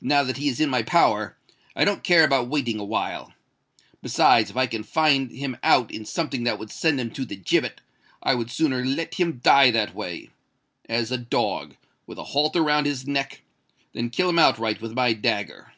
Now 0.00 0.22
that 0.22 0.38
he 0.38 0.48
is 0.48 0.60
in 0.60 0.70
my 0.70 0.82
power, 0.82 1.36
I 1.76 1.84
don't 1.84 2.02
care 2.02 2.24
about 2.24 2.48
waiting 2.48 2.80
a 2.80 2.84
while. 2.84 3.34
Besides, 4.00 4.48
if 4.48 4.56
I 4.56 4.66
can 4.66 4.82
find 4.82 5.30
him 5.30 5.58
out 5.62 5.90
in 5.90 6.06
something 6.06 6.44
that 6.44 6.58
would 6.58 6.70
send 6.72 6.98
him 6.98 7.10
to 7.10 7.26
the 7.26 7.36
gibbet, 7.36 7.82
I 8.22 8.34
would 8.34 8.50
sooner 8.50 8.82
let 8.82 9.16
him 9.16 9.40
die 9.44 9.70
that 9.72 9.94
way—as 9.94 11.12
a 11.12 11.18
dog, 11.18 11.76
with 12.06 12.16
a 12.18 12.24
halter 12.32 12.62
round 12.62 12.86
his 12.86 13.06
neck—than 13.06 14.08
kill 14.08 14.30
him 14.30 14.38
outright 14.38 14.80
with 14.80 14.94
my 14.94 15.12
dagger." 15.12 15.74